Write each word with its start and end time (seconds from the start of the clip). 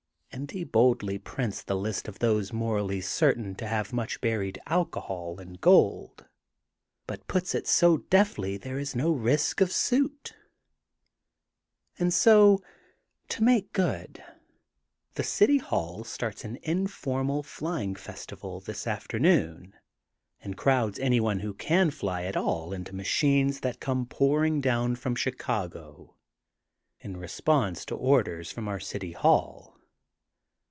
And 0.33 0.49
he 0.51 0.63
boldly 0.63 1.17
prints 1.19 1.61
the 1.61 1.75
list 1.75 2.07
of 2.07 2.19
those 2.19 2.53
morally 2.53 3.01
certain 3.01 3.53
to 3.55 3.67
have 3.67 3.89
mnch 3.91 4.21
buried 4.21 4.59
alcohol 4.65 5.41
and 5.41 5.59
gold 5.59 6.25
but 7.05 7.27
puts 7.27 7.53
it 7.53 7.67
so 7.67 7.97
deftly 7.97 8.55
there 8.55 8.79
is 8.79 8.95
no 8.95 9.11
risk 9.11 9.59
of 9.59 9.73
suit. 9.73 10.33
And 11.99 12.13
so, 12.13 12.63
to 13.27 13.43
make 13.43 13.73
good, 13.73 14.23
the 15.15 15.23
City 15.23 15.57
Hall 15.57 16.05
starts 16.05 16.45
an 16.45 16.57
informal 16.63 17.43
flying 17.43 17.93
festival 17.93 18.61
this 18.61 18.87
afternoon 18.87 19.73
and 20.39 20.55
crowds 20.57 20.97
anyone 20.97 21.41
who 21.41 21.53
can 21.53 21.91
fly 21.91 22.23
at 22.23 22.37
all 22.37 22.71
into 22.71 22.95
machines 22.95 23.59
that 23.59 23.81
come 23.81 24.05
pouring 24.05 24.61
down 24.61 24.95
from 24.95 25.13
Chicago 25.13 26.15
in. 27.01 27.17
response 27.17 27.83
to 27.83 27.95
orders 27.95 28.49
from 28.49 28.69
our 28.69 28.79
City 28.79 29.11
Hall. 29.11 29.77